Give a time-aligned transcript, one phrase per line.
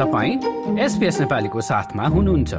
[0.00, 2.54] तपाईँ एसपिएस नेपालीको साथमा हुनुहुन्छ।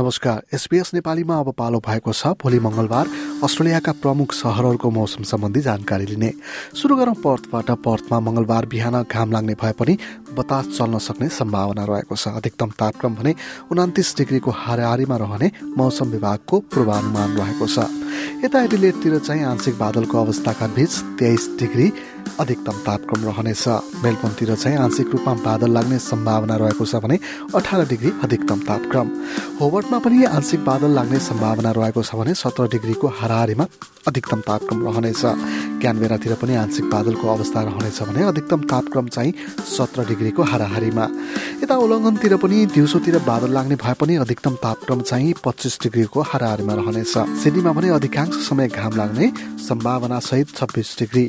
[0.00, 3.06] नमस्कार एसपीएस नेपालीमा अब पालो भएको छ। भोलि मंगलबार
[3.44, 6.32] अस्ट्रेलियाका प्रमुख सहरहरूको मौसम सम्बन्धी जानकारी लिने।
[6.74, 9.98] सुरु गरौं पर्थबाट। पर्थमा मंगलबार बिहान घाम लाग्ने भए पनि
[10.34, 13.34] बतास चल्न सक्ने सम्भावना रहेको छ। अधिकतम तापक्रम भने
[13.70, 17.78] उन्तिस डिग्रीको हाराहारीमा रहने मौसम विभागको पूर्वानुमान रहेको छ।
[18.44, 21.86] यता एडिलेटतिर चाहिँ आंशिक बादलको अवस्थाका बीच तेइस डिग्री
[22.40, 23.64] अधिकतम तापक्रम रहनेछ।
[24.04, 27.18] मेलबोनतिर चाहिँ आंशिक रूपमा बादल लाग्ने सम्भावना रहेको छ भने
[27.54, 29.06] अठार डिग्री अधिकतम तापक्रम।
[29.60, 33.66] होबर्टमा पनि आंशिक बादल लाग्ने सम्भावना रहेको छ भने सत्र डिग्रीको हाराहारीमा
[34.08, 35.22] अधिकतम तापक्रम रहनेछ।
[35.82, 39.32] क्यानबेरातिर पनि आंशिक बादलको अवस्था रहनेछ भने अधिकतम तापक्रम चाहिँ
[39.68, 41.04] सत्र डिग्रीको हाराहारीमा।
[41.62, 47.14] यता उल्लङ्घनतिर पनि दिउँसोतिर बादल लाग्ने भए पनि अधिकतम तापक्रम चाहिँ पच्चिस डिग्रीको हाराहारीमा रहनेछ।
[47.42, 49.32] सिडनीमा पनि अधिकांश समय घाम लाग्ने
[49.62, 51.24] सम्भावना सहित छब्बिस डिग्री।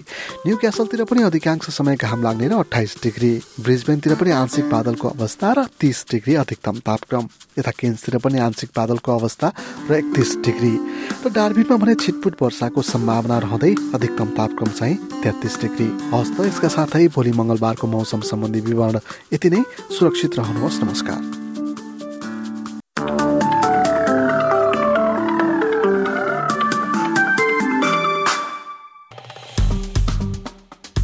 [0.45, 3.31] न्यू क्यासलतिर पनि अधिकांश समय घाम लाग्ने र अठाइस डिग्री
[3.63, 7.23] ब्रिजबेनतिर पनि आंशिक बादलको अवस्था र तीस डिग्री अधिकतम तापक्रम।
[7.55, 9.47] यता केन्सतिर पनि आंशिक बादलको अवस्था
[9.87, 10.75] र एकतिस डिग्री।
[11.23, 16.67] र डार्बिनमा भने छिटपुट वर्षाको सम्भावना रहँदै अधिकतम तापक्रम चाहिँ तेत्तिस डिग्री। हस् त यसका
[16.67, 18.99] साथै भोलि मङ्गलबारको मौसम सम्बन्धी विवरण
[19.33, 19.63] यति नै।
[19.95, 21.42] सुरक्षित रहनुहोस्। नमस्कार।